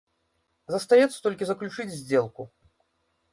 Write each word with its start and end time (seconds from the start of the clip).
Застаецца 0.75 1.17
толькі 1.25 1.47
заключыць 1.51 1.87
здзелку. 1.99 2.49